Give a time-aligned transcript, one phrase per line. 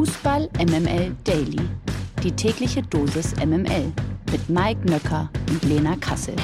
[0.00, 1.60] Fußball MML Daily.
[2.22, 3.92] Die tägliche Dosis MML
[4.32, 6.34] mit Mike Nöcker und Lena Kassel.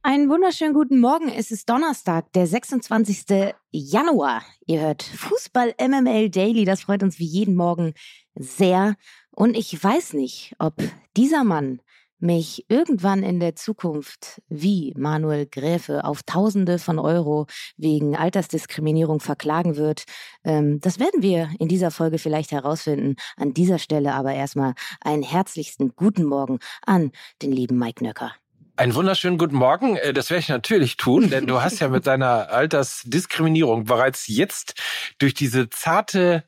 [0.00, 1.28] Einen wunderschönen guten Morgen.
[1.28, 3.52] Es ist Donnerstag, der 26.
[3.72, 4.40] Januar.
[4.64, 6.64] Ihr hört Fußball MML Daily.
[6.64, 7.92] Das freut uns wie jeden Morgen
[8.34, 8.94] sehr.
[9.30, 10.76] Und ich weiß nicht, ob
[11.14, 11.82] dieser Mann
[12.18, 19.76] mich irgendwann in der Zukunft wie Manuel Gräfe auf Tausende von Euro wegen Altersdiskriminierung verklagen
[19.76, 20.04] wird,
[20.44, 23.16] ähm, das werden wir in dieser Folge vielleicht herausfinden.
[23.36, 27.12] An dieser Stelle aber erstmal einen herzlichsten guten Morgen an
[27.42, 28.32] den lieben Mike Nöcker.
[28.76, 29.96] Einen wunderschönen guten Morgen.
[29.96, 34.74] Äh, das werde ich natürlich tun, denn du hast ja mit deiner Altersdiskriminierung bereits jetzt
[35.18, 36.44] durch diese zarte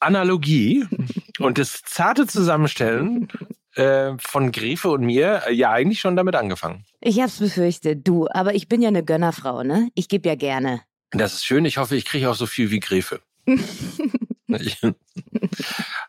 [0.00, 0.86] Analogie
[1.38, 3.28] und das zarte Zusammenstellen
[3.74, 6.84] äh, von Gräfe und mir äh, ja eigentlich schon damit angefangen.
[7.00, 9.90] Ich hab's befürchtet, du, aber ich bin ja eine Gönnerfrau, ne?
[9.94, 10.82] Ich gebe ja gerne.
[11.10, 11.64] Das ist schön.
[11.64, 13.20] Ich hoffe, ich kriege auch so viel wie Gräfe.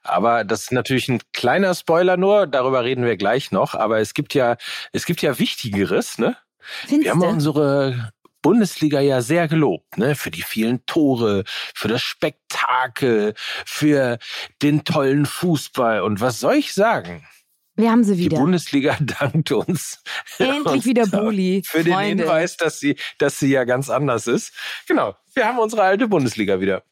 [0.04, 3.76] aber das ist natürlich ein kleiner Spoiler nur, darüber reden wir gleich noch.
[3.76, 4.58] Aber es gibt ja,
[4.92, 6.38] es gibt ja Wichtigeres, ne?
[6.60, 10.16] Findest wir haben unsere Bundesliga ja sehr gelobt, ne?
[10.16, 13.34] Für die vielen Tore, für das Spektakel,
[13.66, 14.20] für
[14.62, 16.02] den tollen Fußball.
[16.02, 17.28] Und was soll ich sagen?
[17.76, 18.38] Wir haben sie Die wieder.
[18.38, 20.04] Bundesliga dankt uns.
[20.38, 21.64] Endlich wieder Bulli.
[21.66, 22.24] Für den Freunde.
[22.24, 24.54] Hinweis, dass sie, dass sie ja ganz anders ist.
[24.88, 25.16] Genau.
[25.34, 26.84] Wir haben unsere alte Bundesliga wieder.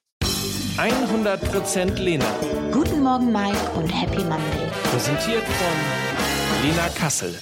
[0.77, 2.25] 100% Lena.
[2.71, 4.71] Guten Morgen, Mike und Happy Monday.
[4.91, 7.37] Präsentiert von Lena Kassel.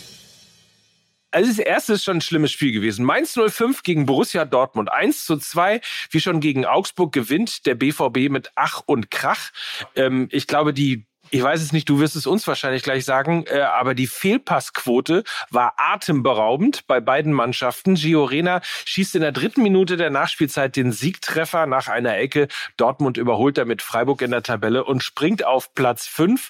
[1.31, 3.05] Also das erste ist schon ein schlimmes Spiel gewesen.
[3.05, 5.79] Mainz 05 gegen Borussia Dortmund 1 zu 2.
[6.09, 9.51] Wie schon gegen Augsburg gewinnt der BVB mit Ach und Krach.
[9.95, 13.45] Ähm, ich glaube, die ich weiß es nicht, du wirst es uns wahrscheinlich gleich sagen,
[13.47, 17.95] äh, aber die Fehlpassquote war atemberaubend bei beiden Mannschaften.
[17.95, 22.47] Gio Reyna schießt in der dritten Minute der Nachspielzeit den Siegtreffer nach einer Ecke.
[22.77, 26.49] Dortmund überholt damit Freiburg in der Tabelle und springt auf Platz fünf.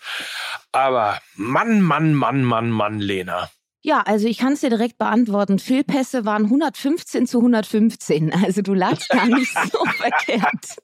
[0.71, 3.49] Aber Mann, Mann, Mann, Mann, Mann, Lena.
[3.81, 5.57] Ja, also ich kann es dir direkt beantworten.
[5.57, 8.33] Fehlpässe waren 115 zu 115.
[8.33, 10.75] Also du lagst gar nicht so verkehrt.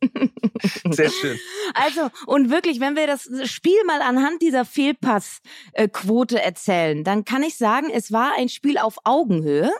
[0.91, 1.37] Sehr schön.
[1.73, 7.57] Also, und wirklich, wenn wir das Spiel mal anhand dieser Fehlpassquote erzählen, dann kann ich
[7.57, 9.71] sagen, es war ein Spiel auf Augenhöhe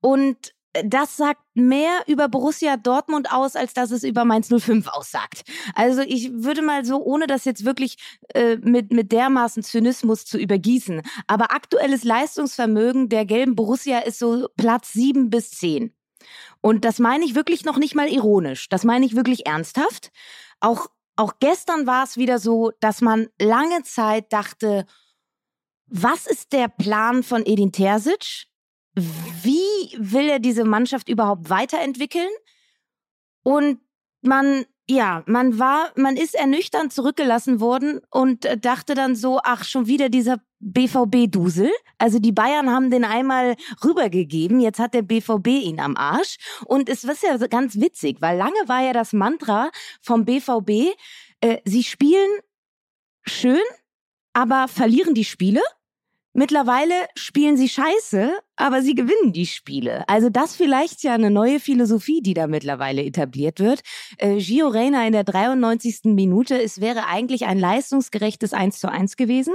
[0.00, 0.54] und
[0.84, 5.42] das sagt mehr über Borussia Dortmund aus, als dass es über Mainz 05 aussagt.
[5.74, 7.96] Also ich würde mal so, ohne das jetzt wirklich
[8.34, 14.48] äh, mit, mit dermaßen Zynismus zu übergießen, aber aktuelles Leistungsvermögen der gelben Borussia ist so
[14.56, 15.94] Platz sieben bis zehn.
[16.60, 18.68] Und das meine ich wirklich noch nicht mal ironisch.
[18.68, 20.10] Das meine ich wirklich ernsthaft.
[20.60, 24.86] Auch, auch gestern war es wieder so, dass man lange Zeit dachte,
[25.86, 28.46] was ist der Plan von Edin Terzic?
[28.94, 29.60] Wie
[29.98, 32.30] will er diese Mannschaft überhaupt weiterentwickeln?
[33.42, 33.80] Und
[34.22, 39.64] man, ja, man war, man ist ernüchternd zurückgelassen worden und äh, dachte dann so, ach,
[39.64, 41.70] schon wieder dieser BVB-Dusel.
[41.98, 46.38] Also die Bayern haben den einmal rübergegeben, jetzt hat der BVB ihn am Arsch.
[46.64, 49.70] Und es ist ja ganz witzig, weil lange war ja das Mantra
[50.00, 50.94] vom BVB,
[51.40, 52.30] äh, sie spielen
[53.26, 53.60] schön,
[54.32, 55.60] aber verlieren die Spiele.
[56.36, 60.02] Mittlerweile spielen sie scheiße, aber sie gewinnen die Spiele.
[60.08, 63.82] Also das vielleicht ja eine neue Philosophie, die da mittlerweile etabliert wird.
[64.18, 66.06] Äh, Gio Reyna in der 93.
[66.06, 69.54] Minute, es wäre eigentlich ein leistungsgerechtes 1 zu 1 gewesen.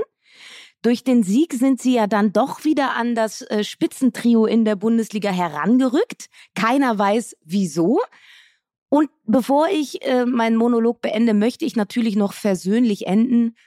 [0.82, 4.78] Durch den Sieg sind sie ja dann doch wieder an das äh, Spitzentrio in der
[4.78, 6.28] Bundesliga herangerückt.
[6.56, 8.00] Keiner weiß wieso.
[8.88, 13.58] Und bevor ich äh, meinen Monolog beende, möchte ich natürlich noch versöhnlich enden.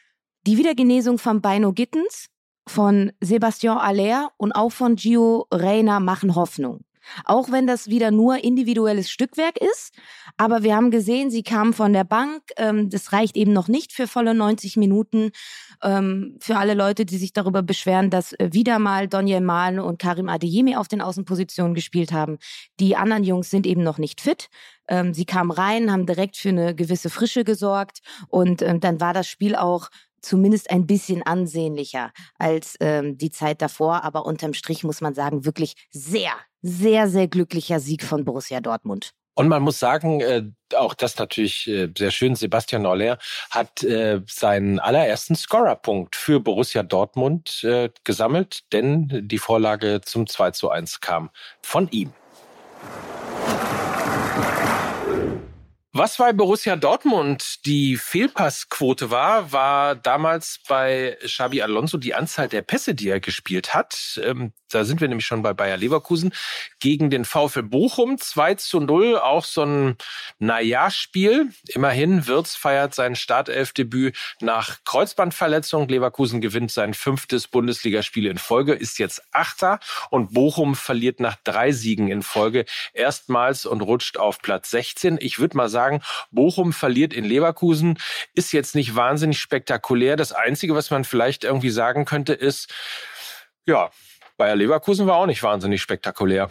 [0.46, 2.28] Die Wiedergenesung von Beino Gittens,
[2.66, 6.84] von Sebastian Aller und auch von Gio Reyna machen Hoffnung.
[7.24, 9.92] Auch wenn das wieder nur individuelles Stückwerk ist.
[10.36, 12.42] Aber wir haben gesehen, sie kamen von der Bank.
[12.56, 15.30] Ähm, das reicht eben noch nicht für volle 90 Minuten.
[15.82, 19.98] Ähm, für alle Leute, die sich darüber beschweren, dass äh, wieder mal Daniel Mahlen und
[19.98, 22.38] Karim Adeyemi auf den Außenpositionen gespielt haben.
[22.78, 24.48] Die anderen Jungs sind eben noch nicht fit.
[24.88, 28.00] Ähm, sie kamen rein, haben direkt für eine gewisse Frische gesorgt.
[28.28, 29.88] Und dann war das Spiel auch
[30.22, 34.04] zumindest ein bisschen ansehnlicher als ähm, die Zeit davor.
[34.04, 36.32] Aber unterm Strich muss man sagen, wirklich sehr,
[36.62, 39.12] sehr, sehr glücklicher Sieg von Borussia Dortmund.
[39.34, 40.42] Und man muss sagen, äh,
[40.76, 43.18] auch das natürlich äh, sehr schön, Sebastian Aller
[43.50, 50.50] hat äh, seinen allerersten Scorerpunkt für Borussia Dortmund äh, gesammelt, denn die Vorlage zum 2
[50.50, 51.30] zu 1 kam
[51.62, 52.12] von ihm.
[55.94, 62.62] Was bei Borussia Dortmund die Fehlpassquote war, war damals bei Xabi Alonso die Anzahl der
[62.62, 64.18] Pässe, die er gespielt hat.
[64.24, 66.32] Ähm, da sind wir nämlich schon bei Bayer Leverkusen
[66.80, 69.18] gegen den VfL Bochum 2 zu 0.
[69.18, 69.96] Auch so ein
[70.38, 71.50] Naja-Spiel.
[71.68, 75.88] Immerhin, Wirtz feiert sein Startelfdebüt nach Kreuzbandverletzung.
[75.88, 79.78] Leverkusen gewinnt sein fünftes Bundesligaspiel in Folge, ist jetzt Achter
[80.08, 85.18] und Bochum verliert nach drei Siegen in Folge erstmals und rutscht auf Platz 16.
[85.20, 86.00] Ich würde mal sagen, sagen,
[86.30, 87.98] Bochum verliert in Leverkusen,
[88.34, 90.16] ist jetzt nicht wahnsinnig spektakulär.
[90.16, 92.72] Das Einzige, was man vielleicht irgendwie sagen könnte, ist,
[93.66, 93.90] ja,
[94.36, 96.50] Bayer Leverkusen war auch nicht wahnsinnig spektakulär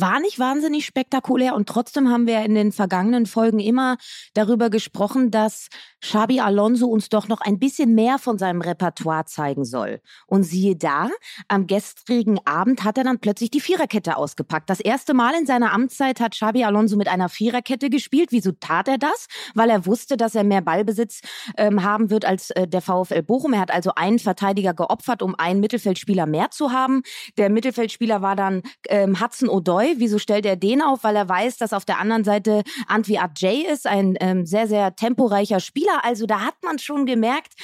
[0.00, 3.96] war nicht wahnsinnig spektakulär und trotzdem haben wir in den vergangenen Folgen immer
[4.34, 5.68] darüber gesprochen, dass
[6.00, 10.00] Xabi Alonso uns doch noch ein bisschen mehr von seinem Repertoire zeigen soll.
[10.26, 11.08] Und siehe da,
[11.48, 14.70] am gestrigen Abend hat er dann plötzlich die Viererkette ausgepackt.
[14.70, 18.28] Das erste Mal in seiner Amtszeit hat Xabi Alonso mit einer Viererkette gespielt.
[18.30, 19.26] Wieso tat er das?
[19.54, 21.20] Weil er wusste, dass er mehr Ballbesitz
[21.56, 23.52] ähm, haben wird als äh, der VfL Bochum.
[23.54, 27.02] Er hat also einen Verteidiger geopfert, um einen Mittelfeldspieler mehr zu haben.
[27.36, 31.04] Der Mittelfeldspieler war dann ähm, Hudson O'Doy Wieso stellt er den auf?
[31.04, 34.94] Weil er weiß, dass auf der anderen Seite Antwi Ajay ist, ein ähm, sehr, sehr
[34.94, 36.04] temporeicher Spieler.
[36.04, 37.54] Also da hat man schon gemerkt,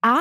[0.00, 0.18] A,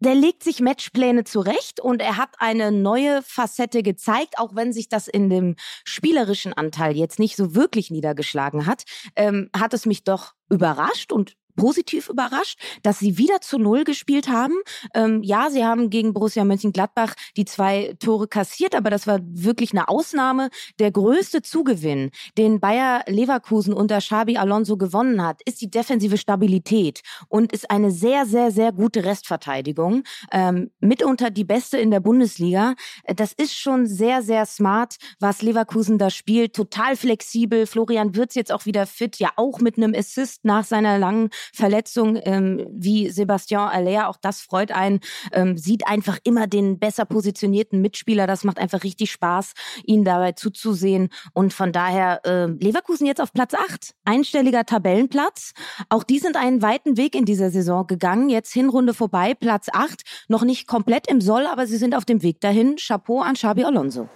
[0.00, 4.88] der legt sich Matchpläne zurecht und er hat eine neue Facette gezeigt, auch wenn sich
[4.88, 8.84] das in dem spielerischen Anteil jetzt nicht so wirklich niedergeschlagen hat,
[9.14, 14.28] ähm, hat es mich doch überrascht und positiv überrascht, dass sie wieder zu Null gespielt
[14.28, 14.54] haben.
[14.94, 19.72] Ähm, ja, sie haben gegen Borussia Mönchengladbach die zwei Tore kassiert, aber das war wirklich
[19.72, 20.48] eine Ausnahme.
[20.78, 27.02] Der größte Zugewinn, den Bayer Leverkusen unter Xabi Alonso gewonnen hat, ist die defensive Stabilität
[27.28, 30.04] und ist eine sehr, sehr, sehr gute Restverteidigung.
[30.32, 32.74] Ähm, mitunter die beste in der Bundesliga.
[33.04, 36.56] Das ist schon sehr, sehr smart, was Leverkusen da spielt.
[36.56, 37.66] Total flexibel.
[37.66, 42.18] Florian Wirtz jetzt auch wieder fit, ja auch mit einem Assist nach seiner langen Verletzung
[42.22, 45.00] ähm, wie Sebastian Aller, auch das freut einen,
[45.32, 48.26] ähm, sieht einfach immer den besser positionierten Mitspieler.
[48.26, 49.52] Das macht einfach richtig Spaß,
[49.84, 51.08] ihnen dabei zuzusehen.
[51.32, 55.52] Und von daher äh, Leverkusen jetzt auf Platz 8, einstelliger Tabellenplatz.
[55.88, 58.28] Auch die sind einen weiten Weg in dieser Saison gegangen.
[58.28, 62.22] Jetzt Hinrunde vorbei, Platz 8, noch nicht komplett im Soll, aber sie sind auf dem
[62.22, 62.76] Weg dahin.
[62.76, 64.08] Chapeau an Xabi Alonso.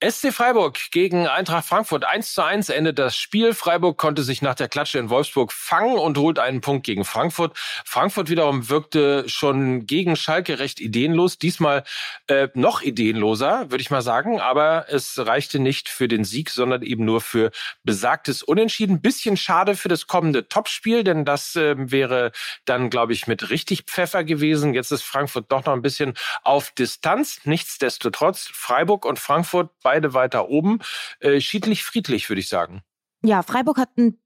[0.00, 3.52] SC Freiburg gegen Eintracht Frankfurt 1 zu 1 endet das Spiel.
[3.52, 7.58] Freiburg konnte sich nach der Klatsche in Wolfsburg fangen und holt einen Punkt gegen Frankfurt.
[7.84, 11.38] Frankfurt wiederum wirkte schon gegen Schalke recht ideenlos.
[11.38, 11.82] Diesmal
[12.28, 14.38] äh, noch ideenloser, würde ich mal sagen.
[14.40, 17.50] Aber es reichte nicht für den Sieg, sondern eben nur für
[17.82, 19.00] besagtes Unentschieden.
[19.00, 22.30] Bisschen schade für das kommende Topspiel, denn das äh, wäre
[22.66, 24.74] dann, glaube ich, mit richtig Pfeffer gewesen.
[24.74, 26.14] Jetzt ist Frankfurt doch noch ein bisschen
[26.44, 27.40] auf Distanz.
[27.42, 30.80] Nichtsdestotrotz, Freiburg und Frankfurt beide weiter oben.
[31.18, 32.82] Äh, schiedlich friedlich, würde ich sagen.
[33.22, 34.20] Ja, Freiburg hat ein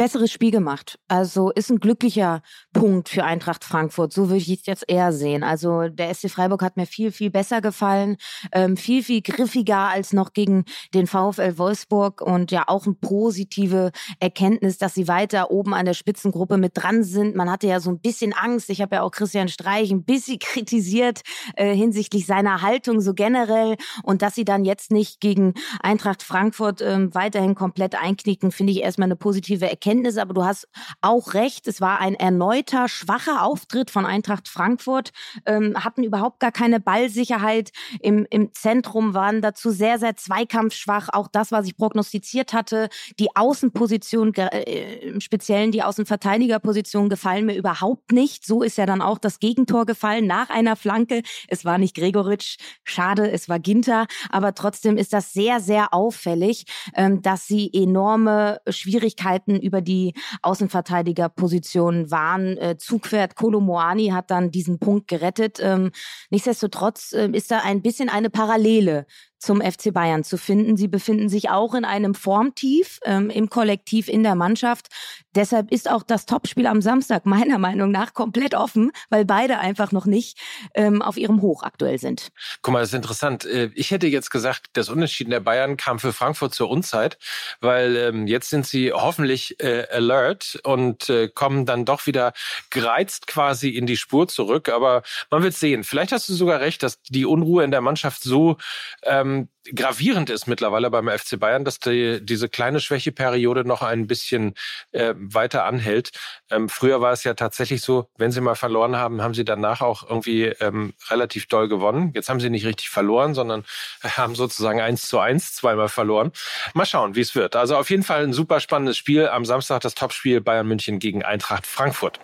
[0.00, 0.98] besseres Spiel gemacht.
[1.08, 2.40] Also ist ein glücklicher
[2.72, 4.14] Punkt für Eintracht Frankfurt.
[4.14, 5.42] So würde ich es jetzt eher sehen.
[5.42, 8.16] Also der SC Freiburg hat mir viel, viel besser gefallen.
[8.50, 10.64] Ähm, viel, viel griffiger als noch gegen
[10.94, 15.92] den VfL Wolfsburg und ja auch eine positive Erkenntnis, dass sie weiter oben an der
[15.92, 17.36] Spitzengruppe mit dran sind.
[17.36, 18.70] Man hatte ja so ein bisschen Angst.
[18.70, 21.20] Ich habe ja auch Christian Streich ein bisschen kritisiert
[21.56, 26.80] äh, hinsichtlich seiner Haltung so generell und dass sie dann jetzt nicht gegen Eintracht Frankfurt
[26.80, 29.89] ähm, weiterhin komplett einknicken, finde ich erstmal eine positive Erkenntnis.
[29.90, 30.68] Erkenntnis, aber du hast
[31.00, 35.10] auch recht, es war ein erneuter, schwacher Auftritt von Eintracht Frankfurt,
[35.46, 37.70] ähm, hatten überhaupt gar keine Ballsicherheit
[38.00, 41.08] im, im Zentrum, waren dazu sehr, sehr zweikampfschwach.
[41.12, 42.88] Auch das, was ich prognostiziert hatte,
[43.18, 48.46] die Außenposition, äh, im Speziellen die Außenverteidigerposition gefallen mir überhaupt nicht.
[48.46, 51.22] So ist ja dann auch das Gegentor gefallen nach einer Flanke.
[51.48, 56.64] Es war nicht Gregoritsch, schade, es war Ginter, aber trotzdem ist das sehr, sehr auffällig,
[56.94, 62.56] ähm, dass sie enorme Schwierigkeiten über über die Außenverteidigerposition waren.
[62.58, 65.58] Äh, Zugpferd Kolomoani hat dann diesen Punkt gerettet.
[65.60, 65.90] Ähm,
[66.30, 69.06] nichtsdestotrotz äh, ist da ein bisschen eine Parallele
[69.40, 70.76] zum FC Bayern zu finden.
[70.76, 74.88] Sie befinden sich auch in einem Formtief ähm, im Kollektiv in der Mannschaft.
[75.34, 79.92] Deshalb ist auch das Topspiel am Samstag meiner Meinung nach komplett offen, weil beide einfach
[79.92, 80.38] noch nicht
[80.74, 82.28] ähm, auf ihrem Hoch aktuell sind.
[82.62, 83.46] Guck mal, das ist interessant.
[83.46, 87.18] Äh, ich hätte jetzt gesagt, das Unentschieden der Bayern kam für Frankfurt zur Unzeit,
[87.60, 92.34] weil ähm, jetzt sind sie hoffentlich äh, alert und äh, kommen dann doch wieder
[92.68, 94.68] gereizt quasi in die Spur zurück.
[94.68, 95.82] Aber man wird sehen.
[95.82, 98.58] Vielleicht hast du sogar recht, dass die Unruhe in der Mannschaft so
[99.04, 104.06] ähm, ähm, gravierend ist mittlerweile beim FC Bayern, dass die, diese kleine Schwächeperiode noch ein
[104.06, 104.54] bisschen
[104.92, 106.10] äh, weiter anhält.
[106.50, 109.80] Ähm, früher war es ja tatsächlich so, wenn sie mal verloren haben, haben sie danach
[109.80, 112.12] auch irgendwie ähm, relativ doll gewonnen.
[112.14, 113.64] Jetzt haben sie nicht richtig verloren, sondern
[114.02, 116.32] haben sozusagen eins zu eins zweimal verloren.
[116.74, 117.56] Mal schauen, wie es wird.
[117.56, 119.28] Also auf jeden Fall ein super spannendes Spiel.
[119.28, 122.18] Am Samstag das Topspiel Bayern München gegen Eintracht Frankfurt.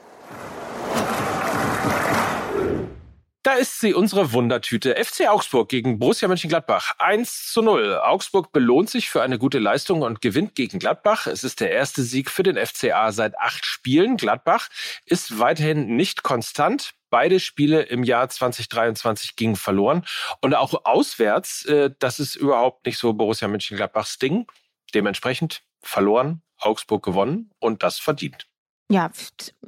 [3.47, 4.97] Da ist sie, unsere Wundertüte.
[4.97, 6.97] FC Augsburg gegen Borussia Mönchengladbach.
[6.99, 8.01] 1 zu 0.
[8.03, 11.29] Augsburg belohnt sich für eine gute Leistung und gewinnt gegen Gladbach.
[11.29, 14.17] Es ist der erste Sieg für den FCA seit acht Spielen.
[14.17, 14.69] Gladbach
[15.05, 16.95] ist weiterhin nicht konstant.
[17.09, 20.05] Beide Spiele im Jahr 2023 gingen verloren.
[20.41, 24.49] Und auch auswärts, äh, das ist überhaupt nicht so Borussia Mönchengladbachs Ding.
[24.93, 28.49] Dementsprechend verloren, Augsburg gewonnen und das verdient.
[28.91, 29.13] Ja,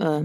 [0.00, 0.22] äh,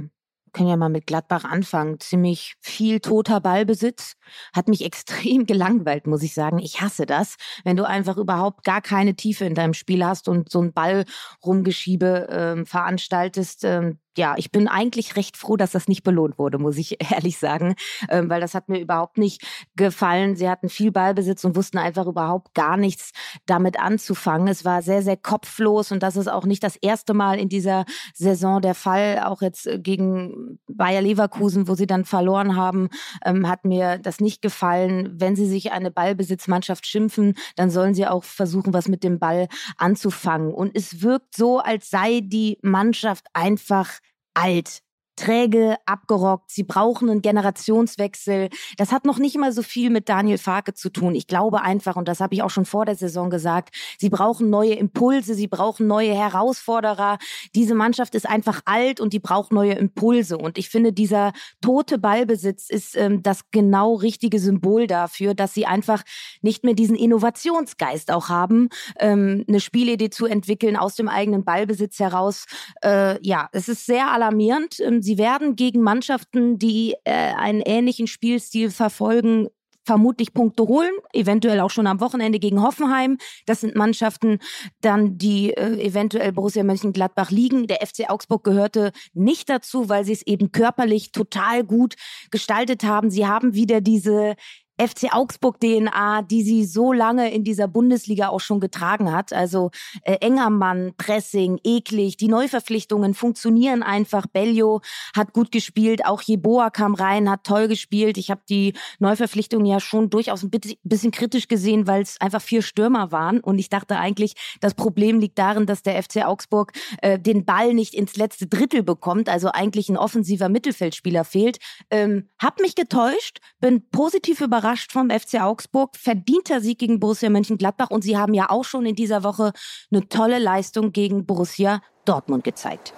[0.53, 2.00] können ja mal mit Gladbach anfangen.
[2.00, 4.13] Ziemlich viel toter Ballbesitz.
[4.53, 6.60] Hat mich extrem gelangweilt, muss ich sagen.
[6.60, 10.50] Ich hasse das, wenn du einfach überhaupt gar keine Tiefe in deinem Spiel hast und
[10.50, 11.05] so ein Ball
[11.43, 13.63] rumgeschiebe ähm, veranstaltest.
[13.63, 17.38] Ähm, ja, ich bin eigentlich recht froh, dass das nicht belohnt wurde, muss ich ehrlich
[17.38, 17.75] sagen,
[18.10, 19.41] ähm, weil das hat mir überhaupt nicht
[19.75, 20.36] gefallen.
[20.36, 23.12] Sie hatten viel Ballbesitz und wussten einfach überhaupt gar nichts
[23.46, 24.48] damit anzufangen.
[24.48, 27.86] Es war sehr, sehr kopflos und das ist auch nicht das erste Mal in dieser
[28.13, 29.24] Saison der Fall.
[29.25, 32.89] Auch jetzt äh, gegen Bayer Leverkusen, wo sie dann verloren haben,
[33.25, 35.15] ähm, hat mir das nicht gefallen.
[35.20, 39.48] Wenn sie sich eine Ballbesitzmannschaft schimpfen, dann sollen sie auch versuchen, was mit dem Ball
[39.77, 40.53] anzufangen.
[40.53, 43.89] Und es wirkt so, als sei die Mannschaft einfach
[44.36, 44.82] alt
[45.15, 46.51] träge, abgerockt.
[46.51, 48.50] Sie brauchen einen Generationswechsel.
[48.77, 51.15] Das hat noch nicht mal so viel mit Daniel Farke zu tun.
[51.15, 54.50] Ich glaube einfach, und das habe ich auch schon vor der Saison gesagt, sie brauchen
[54.50, 57.20] neue Impulse, sie brauchen neue Herausforderer.
[57.53, 60.38] Diese Mannschaft ist einfach alt und die braucht neue Impulse.
[60.38, 65.65] Und ich finde, dieser tote Ballbesitz ist ähm, das genau richtige Symbol dafür, dass sie
[65.65, 66.03] einfach
[66.41, 72.00] nicht mehr diesen Innovationsgeist auch haben, ähm, eine Spielidee zu entwickeln aus dem eigenen Ballbesitz
[72.00, 72.46] heraus.
[72.84, 74.79] Äh, ja, es ist sehr alarmierend.
[74.79, 79.50] Ähm, sie werden gegen Mannschaften, die äh, einen ähnlichen Spielstil verfolgen,
[79.86, 83.17] vermutlich Punkte holen, eventuell auch schon am Wochenende gegen Hoffenheim.
[83.45, 84.39] Das sind Mannschaften
[84.81, 87.67] dann, die äh, eventuell Borussia Mönchengladbach liegen.
[87.67, 91.95] Der FC Augsburg gehörte nicht dazu, weil sie es eben körperlich total gut
[92.31, 93.12] gestaltet haben.
[93.12, 94.36] Sie haben wieder diese
[94.77, 99.32] FC Augsburg DNA, die sie so lange in dieser Bundesliga auch schon getragen hat.
[99.32, 99.70] Also
[100.01, 102.18] äh, enger Mann, Pressing, eklig.
[102.18, 104.25] Die Neuverpflichtungen funktionieren einfach.
[104.25, 104.82] Bellio
[105.15, 108.18] hat gut gespielt, auch Jeboa kam rein, hat toll gespielt.
[108.18, 110.50] Ich habe die Neuverpflichtungen ja schon durchaus ein
[110.84, 113.42] bisschen kritisch gesehen, weil es einfach vier Stürmer waren.
[113.42, 116.72] Und ich dachte eigentlich, das Problem liegt darin, dass der FC Augsburg
[117.03, 119.30] äh, den Ball nicht ins letzte Drittel bekommt.
[119.30, 121.60] Also eigentlich ein offensiver Mittelfeldspieler fehlt.
[121.92, 125.98] Ähm, hab mich getäuscht, bin positiv überrascht überrascht vom FC Augsburg.
[125.98, 129.51] Verdienter Sieg gegen Borussia Mönchengladbach und sie haben ja auch schon in dieser Woche
[129.91, 132.93] eine tolle Leistung gegen Borussia Dortmund gezeigt.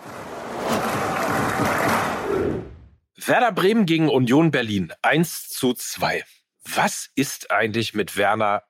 [3.16, 6.24] Werder Bremen gegen Union Berlin 1 zu 2.
[6.76, 8.62] Was ist eigentlich mit Werner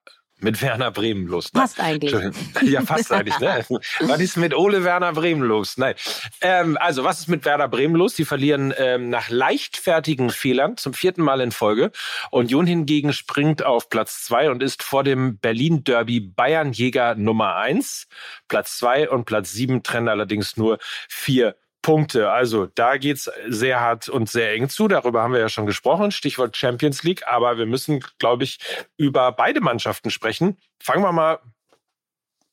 [0.45, 1.51] mit Werner Bremen los.
[1.53, 1.61] Ne?
[1.61, 2.13] Passt eigentlich.
[2.61, 3.39] Ja, passt eigentlich.
[3.39, 3.65] Ne?
[4.01, 5.77] Was ist mit Ole Werner Bremen los?
[5.77, 5.95] Nein.
[6.39, 8.13] Ähm, also, was ist mit Werder Bremen los?
[8.13, 11.91] Die verlieren ähm, nach leichtfertigen Fehlern zum vierten Mal in Folge.
[12.29, 18.07] Union hingegen springt auf Platz zwei und ist vor dem Berlin-Derby Bayern-Jäger Nummer eins.
[18.47, 20.77] Platz zwei und Platz sieben trennen allerdings nur
[21.09, 22.31] vier Punkte.
[22.31, 24.87] Also da geht's sehr hart und sehr eng zu.
[24.87, 26.09] Darüber haben wir ja schon gesprochen.
[26.09, 27.21] Stichwort Champions League.
[27.27, 28.57] Aber wir müssen, glaube ich,
[28.97, 30.57] über beide Mannschaften sprechen.
[30.81, 31.37] Fangen wir mal,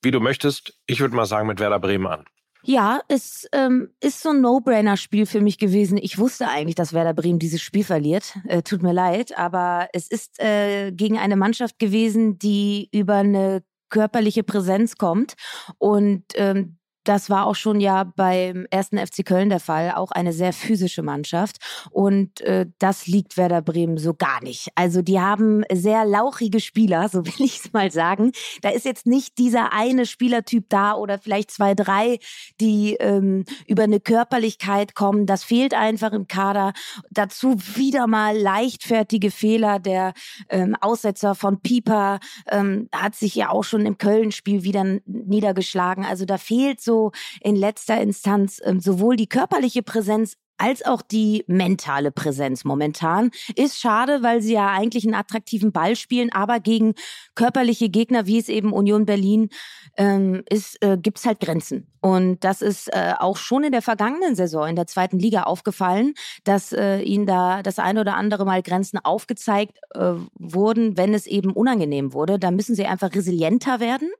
[0.02, 0.74] wie du möchtest.
[0.86, 2.26] Ich würde mal sagen, mit Werder Bremen an.
[2.62, 5.96] Ja, es ähm, ist so ein No-Brainer-Spiel für mich gewesen.
[5.96, 8.36] Ich wusste eigentlich, dass Werder Bremen dieses Spiel verliert.
[8.46, 13.62] Äh, tut mir leid, aber es ist äh, gegen eine Mannschaft gewesen, die über eine
[13.88, 15.34] körperliche Präsenz kommt
[15.78, 20.32] und ähm, das war auch schon ja beim ersten FC Köln der Fall, auch eine
[20.32, 21.58] sehr physische Mannschaft.
[21.90, 24.68] Und äh, das liegt Werder Bremen so gar nicht.
[24.74, 28.32] Also die haben sehr lauchige Spieler, so will ich es mal sagen.
[28.62, 32.18] Da ist jetzt nicht dieser eine Spielertyp da oder vielleicht zwei, drei,
[32.60, 35.26] die ähm, über eine Körperlichkeit kommen.
[35.26, 36.72] Das fehlt einfach im Kader.
[37.10, 39.78] Dazu wieder mal leichtfertige Fehler.
[39.78, 40.12] Der
[40.48, 46.04] ähm, Aussetzer von Pieper ähm, hat sich ja auch schon im Köln-Spiel wieder niedergeschlagen.
[46.04, 51.02] Also da fehlt so so in letzter Instanz ähm, sowohl die körperliche Präsenz als auch
[51.02, 53.30] die mentale Präsenz momentan.
[53.56, 56.94] Ist schade, weil sie ja eigentlich einen attraktiven Ball spielen, aber gegen
[57.34, 59.48] körperliche Gegner, wie es eben Union Berlin
[59.96, 61.88] ähm, ist, äh, gibt es halt Grenzen.
[62.00, 66.14] Und das ist äh, auch schon in der vergangenen Saison in der zweiten Liga aufgefallen,
[66.44, 71.26] dass äh, ihnen da das eine oder andere Mal Grenzen aufgezeigt äh, wurden, wenn es
[71.26, 72.38] eben unangenehm wurde.
[72.38, 74.10] Da müssen sie einfach resilienter werden.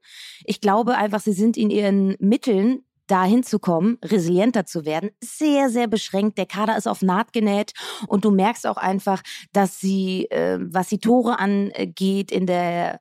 [0.45, 5.69] Ich glaube einfach, sie sind in ihren Mitteln dahin zu kommen, resilienter zu werden, sehr,
[5.69, 6.37] sehr beschränkt.
[6.37, 7.73] Der Kader ist auf Naht genäht
[8.07, 12.99] und du merkst auch einfach, dass sie, äh, was die Tore angeht, in der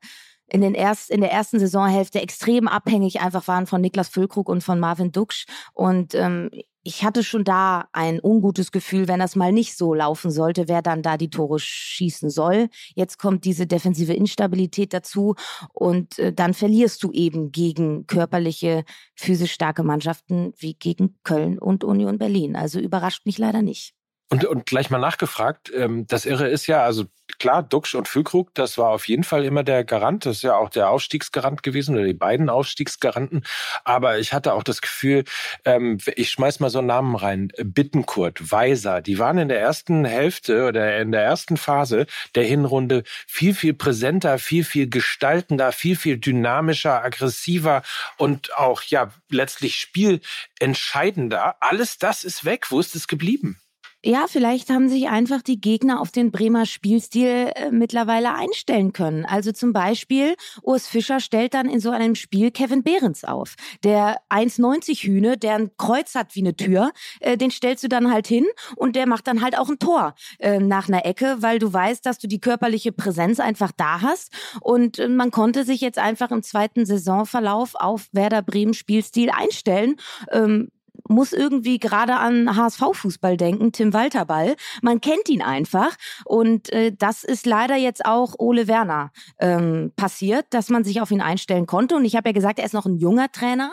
[0.52, 4.62] in, den erst, in der ersten Saisonhälfte extrem abhängig einfach waren von Niklas Füllkrug und
[4.62, 5.46] von Marvin Duksch.
[5.72, 6.50] Und ähm,
[6.82, 10.82] ich hatte schon da ein ungutes Gefühl, wenn das mal nicht so laufen sollte, wer
[10.82, 12.68] dann da die Tore schießen soll.
[12.94, 15.36] Jetzt kommt diese defensive Instabilität dazu
[15.72, 21.82] und äh, dann verlierst du eben gegen körperliche, physisch starke Mannschaften wie gegen Köln und
[21.82, 22.56] Union Berlin.
[22.56, 23.94] Also überrascht mich leider nicht.
[24.32, 27.04] Und, und gleich mal nachgefragt, ähm, das Irre ist ja, also
[27.38, 30.56] klar, Duxch und Füllkrug, das war auf jeden Fall immer der Garant, das ist ja
[30.56, 33.44] auch der Aufstiegsgarant gewesen oder die beiden Aufstiegsgaranten.
[33.84, 35.24] Aber ich hatte auch das Gefühl,
[35.66, 40.06] ähm, ich schmeiß mal so einen Namen rein, Bittenkurt, Weiser, die waren in der ersten
[40.06, 45.94] Hälfte oder in der ersten Phase der Hinrunde viel, viel präsenter, viel, viel gestaltender, viel,
[45.94, 47.82] viel dynamischer, aggressiver
[48.16, 51.56] und auch ja letztlich spielentscheidender.
[51.60, 52.70] Alles das ist weg.
[52.70, 53.61] Wo ist es geblieben?
[54.04, 59.24] Ja, vielleicht haben sich einfach die Gegner auf den Bremer Spielstil äh, mittlerweile einstellen können.
[59.24, 63.54] Also zum Beispiel, Urs Fischer stellt dann in so einem Spiel Kevin Behrens auf.
[63.84, 66.90] Der 1,90 Hühne, der ein Kreuz hat wie eine Tür,
[67.20, 68.44] äh, den stellst du dann halt hin
[68.74, 72.04] und der macht dann halt auch ein Tor äh, nach einer Ecke, weil du weißt,
[72.04, 74.32] dass du die körperliche Präsenz einfach da hast.
[74.60, 79.94] Und äh, man konnte sich jetzt einfach im zweiten Saisonverlauf auf Werder Bremen Spielstil einstellen.
[80.32, 80.72] Ähm,
[81.08, 84.56] muss irgendwie gerade an HSV-Fußball denken, Tim Walter Ball.
[84.82, 85.96] Man kennt ihn einfach.
[86.24, 91.10] Und äh, das ist leider jetzt auch Ole Werner ähm, passiert, dass man sich auf
[91.10, 91.96] ihn einstellen konnte.
[91.96, 93.72] Und ich habe ja gesagt, er ist noch ein junger Trainer.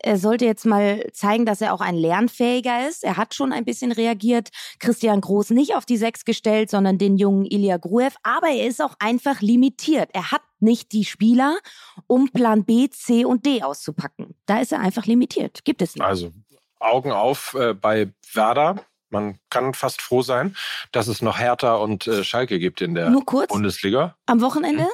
[0.00, 3.04] Er sollte jetzt mal zeigen, dass er auch ein Lernfähiger ist.
[3.04, 4.50] Er hat schon ein bisschen reagiert.
[4.78, 8.16] Christian Groß nicht auf die Sechs gestellt, sondern den jungen Ilya Gruev.
[8.22, 10.10] Aber er ist auch einfach limitiert.
[10.12, 11.58] Er hat nicht die Spieler,
[12.06, 14.34] um Plan B, C und D auszupacken.
[14.46, 15.64] Da ist er einfach limitiert.
[15.64, 16.04] Gibt es nicht.
[16.04, 16.32] Also
[16.80, 18.76] Augen auf äh, bei Werder.
[19.10, 20.54] Man kann fast froh sein,
[20.92, 24.16] dass es noch Hertha und äh, Schalke gibt in der Nur kurz, Bundesliga.
[24.26, 24.90] Am Wochenende hm?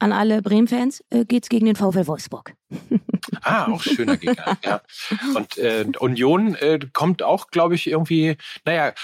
[0.00, 2.54] an alle Bremen-Fans äh, geht's gegen den VfL Wolfsburg.
[3.42, 4.58] ah, auch schöner Gegner.
[4.64, 4.80] ja.
[5.36, 8.94] Und äh, Union äh, kommt auch, glaube ich, irgendwie, naja,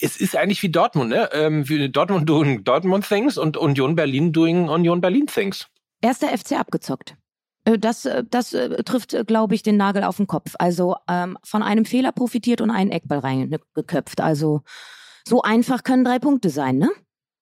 [0.00, 1.30] es ist eigentlich wie Dortmund, ne?
[1.32, 5.68] Ähm, wie Dortmund doing Dortmund Things und Union Berlin doing Union Berlin Things.
[6.00, 7.16] Erster FC abgezockt.
[7.64, 10.54] Äh, das, äh, das äh, trifft, glaube ich, den Nagel auf den Kopf.
[10.58, 14.20] Also ähm, von einem Fehler profitiert und einen Eckball reingeköpft.
[14.20, 14.62] Also
[15.26, 16.90] so einfach können drei Punkte sein, ne?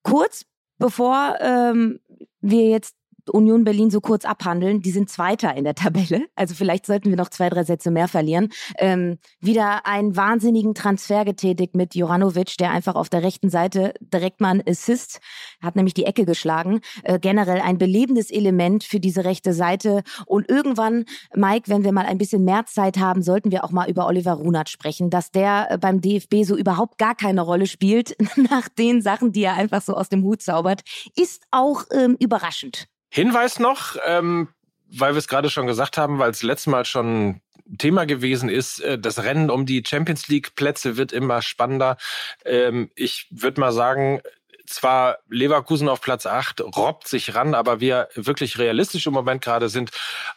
[0.03, 0.45] Kurz
[0.79, 2.01] bevor ähm,
[2.41, 2.97] wir jetzt
[3.31, 4.83] Union Berlin so kurz abhandeln.
[4.83, 6.27] Die sind Zweiter in der Tabelle.
[6.35, 8.49] Also vielleicht sollten wir noch zwei, drei Sätze mehr verlieren.
[8.79, 14.41] Ähm, wieder einen wahnsinnigen Transfer getätigt mit Joranovic, der einfach auf der rechten Seite direkt
[14.41, 15.21] mal einen Assist,
[15.61, 16.81] hat nämlich die Ecke geschlagen.
[17.05, 20.03] Äh, generell ein belebendes Element für diese rechte Seite.
[20.27, 21.05] Und irgendwann,
[21.35, 24.33] Mike, wenn wir mal ein bisschen mehr Zeit haben, sollten wir auch mal über Oliver
[24.33, 29.03] Runert sprechen, dass der äh, beim DFB so überhaupt gar keine Rolle spielt nach den
[29.03, 30.83] Sachen, die er einfach so aus dem Hut zaubert,
[31.17, 32.89] ist auch ähm, überraschend.
[33.15, 34.49] Hinweis noch, ähm,
[34.91, 37.43] weil wir es gerade schon gesagt haben, weil es letztes Mal schon
[37.77, 41.99] Thema gewesen ist, äh, das Rennen um die Champions League Plätze wird immer spannender.
[42.47, 44.23] Ähm, ich würde mal sagen,
[44.67, 49.69] zwar Leverkusen auf Platz 8 robbt sich ran, aber wir wirklich realistisch im Moment gerade
[49.69, 49.91] sind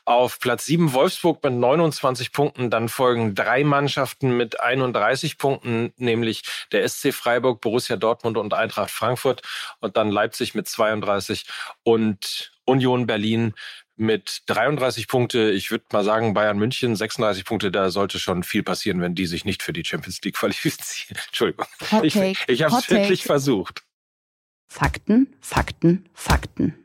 [0.04, 2.70] auf Platz 7 Wolfsburg mit 29 Punkten.
[2.70, 8.92] Dann folgen drei Mannschaften mit 31 Punkten, nämlich der SC Freiburg, Borussia Dortmund und Eintracht
[8.92, 9.42] Frankfurt
[9.80, 11.46] und dann Leipzig mit 32
[11.84, 13.54] und Union Berlin
[13.98, 15.52] mit 33 Punkte.
[15.52, 17.72] Ich würde mal sagen, Bayern München 36 Punkte.
[17.72, 21.22] Da sollte schon viel passieren, wenn die sich nicht für die Champions League qualifizieren.
[21.28, 21.66] Entschuldigung.
[21.92, 22.16] Hot ich,
[22.48, 23.84] ich habe es wirklich versucht.
[24.68, 26.85] Fakten, Fakten, Fakten.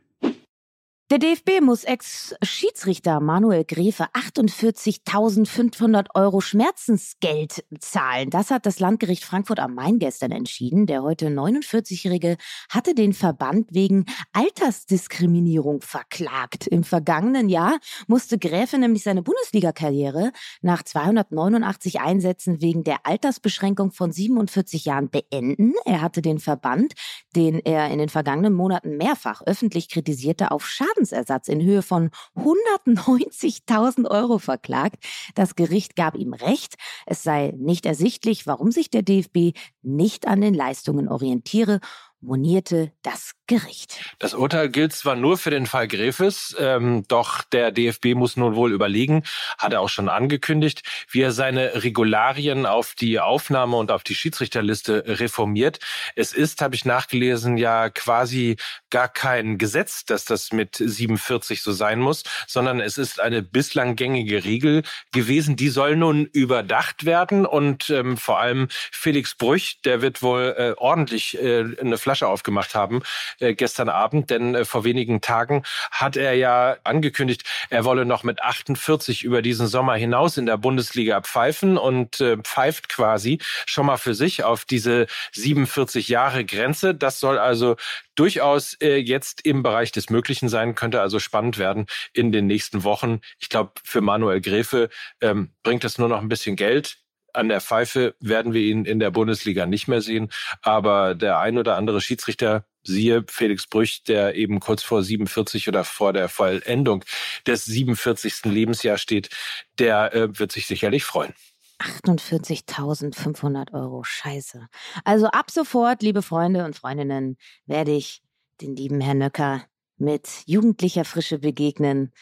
[1.11, 8.31] Der DFB muss Ex-Schiedsrichter Manuel Gräfe 48.500 Euro Schmerzensgeld zahlen.
[8.31, 10.87] Das hat das Landgericht Frankfurt am Main gestern entschieden.
[10.87, 12.37] Der heute 49-Jährige
[12.69, 16.69] hatte den Verband wegen Altersdiskriminierung verklagt.
[16.69, 20.31] Im vergangenen Jahr musste Gräfe nämlich seine Bundesliga-Karriere
[20.63, 25.73] nach 289 Einsätzen wegen der Altersbeschränkung von 47 Jahren beenden.
[25.85, 26.95] Er hatte den Verband,
[27.35, 32.11] den er in den vergangenen Monaten mehrfach öffentlich kritisierte, auf Schaden Schadensersatz in Höhe von
[32.37, 34.97] 190.000 Euro verklagt.
[35.35, 36.75] Das Gericht gab ihm Recht.
[37.07, 41.81] Es sei nicht ersichtlich, warum sich der DFB nicht an den Leistungen orientiere
[42.21, 43.99] monierte das Gericht.
[44.21, 48.55] Das Urteil gilt zwar nur für den Fall Grefes, ähm, doch der DFB muss nun
[48.55, 49.25] wohl überlegen,
[49.59, 54.15] hat er auch schon angekündigt, wie er seine Regularien auf die Aufnahme und auf die
[54.15, 55.81] Schiedsrichterliste reformiert.
[56.15, 58.55] Es ist, habe ich nachgelesen, ja quasi
[58.89, 63.97] gar kein Gesetz, dass das mit 47 so sein muss, sondern es ist eine bislang
[63.97, 65.57] gängige Regel gewesen.
[65.57, 70.75] Die soll nun überdacht werden und ähm, vor allem Felix Brüch, der wird wohl äh,
[70.77, 73.03] ordentlich äh, eine Flasche aufgemacht haben
[73.41, 78.23] äh, gestern Abend, denn äh, vor wenigen Tagen hat er ja angekündigt, er wolle noch
[78.23, 83.87] mit 48 über diesen Sommer hinaus in der Bundesliga pfeifen und äh, pfeift quasi schon
[83.87, 86.95] mal für sich auf diese 47 Jahre Grenze.
[86.95, 87.77] Das soll also
[88.15, 92.85] durchaus äh, jetzt im Bereich des Möglichen sein, könnte also spannend werden in den nächsten
[92.85, 93.21] Wochen.
[93.39, 96.99] Ich glaube, für Manuel Gräfe ähm, bringt das nur noch ein bisschen Geld
[97.33, 100.31] an der Pfeife werden wir ihn in der Bundesliga nicht mehr sehen.
[100.63, 105.85] Aber der ein oder andere Schiedsrichter, siehe Felix Brüch, der eben kurz vor 47 oder
[105.85, 107.05] vor der Vollendung
[107.47, 108.45] des 47.
[108.45, 109.31] Lebensjahres steht,
[109.79, 111.35] der äh, wird sich sicherlich freuen.
[111.81, 114.69] 48.500 Euro, scheiße.
[115.05, 118.23] Also ab sofort, liebe Freunde und Freundinnen, werde ich
[118.61, 119.65] den lieben Herrn Nöcker
[119.97, 122.13] mit jugendlicher Frische begegnen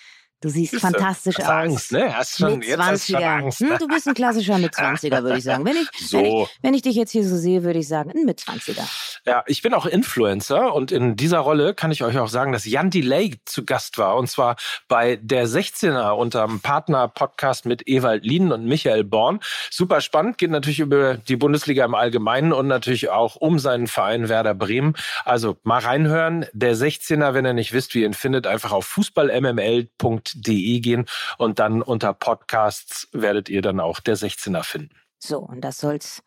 [0.41, 1.51] Du siehst Siehste, fantastisch hast aus.
[1.51, 2.17] Angst, ne?
[2.17, 2.87] Hast schon, mit jetzt 20er.
[2.87, 3.77] Hast schon Angst, ne?
[3.77, 5.65] Du bist ein klassischer mit 20er, würde ich sagen.
[5.65, 6.19] Wenn ich, so.
[6.19, 8.89] wenn, ich, wenn ich dich jetzt hier so sehe, würde ich sagen, ein mit 20er.
[9.27, 12.65] Ja, ich bin auch Influencer und in dieser Rolle kann ich euch auch sagen, dass
[12.67, 14.55] Jan Delay zu Gast war und zwar
[14.87, 19.41] bei der 16er unterm Partner-Podcast mit Ewald Lienen und Michael Born.
[19.71, 24.29] Super spannend, geht natürlich über die Bundesliga im Allgemeinen und natürlich auch um seinen Verein
[24.29, 24.95] Werder Bremen.
[25.25, 26.47] Also mal reinhören.
[26.53, 31.07] Der 16er, wenn ihr nicht wisst, wie ihr ihn findet, einfach auf fußballmml.de podcast.de gehen
[31.39, 34.95] und dann unter Podcasts werdet ihr dann auch der 16er finden.
[35.21, 36.23] So, und das soll's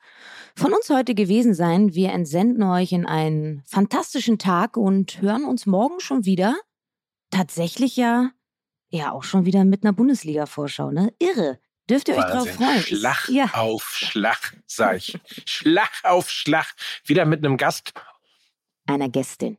[0.56, 1.94] von uns heute gewesen sein.
[1.94, 6.56] Wir entsenden euch in einen fantastischen Tag und hören uns morgen schon wieder.
[7.30, 8.32] Tatsächlich ja,
[8.90, 11.14] ja auch schon wieder mit einer Bundesliga-Vorschau, ne?
[11.20, 11.60] Irre.
[11.90, 12.38] Dürft ihr euch Wahnsinn.
[12.38, 12.82] drauf freuen?
[12.82, 13.46] Schlag ja.
[13.54, 15.18] auf Schlag, sag ich.
[15.46, 16.68] Schlag auf Schlag.
[17.06, 17.94] Wieder mit einem Gast.
[18.88, 19.58] Einer Gästin.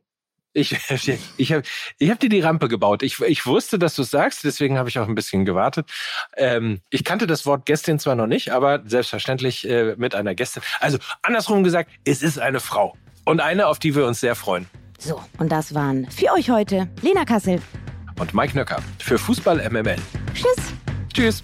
[0.53, 0.75] Ich,
[1.37, 1.63] ich habe
[1.97, 3.03] ich hab dir die Rampe gebaut.
[3.03, 5.91] Ich, ich wusste, dass du es sagst, deswegen habe ich auch ein bisschen gewartet.
[6.37, 10.63] Ähm, ich kannte das Wort Gästin zwar noch nicht, aber selbstverständlich äh, mit einer Gästin.
[10.79, 12.95] Also andersrum gesagt, es ist eine Frau.
[13.25, 14.67] Und eine, auf die wir uns sehr freuen.
[14.99, 17.61] So, und das waren für euch heute Lena Kassel
[18.19, 19.97] und Mike Nöcker für Fußball MML.
[20.33, 20.73] Tschüss.
[21.13, 21.43] Tschüss.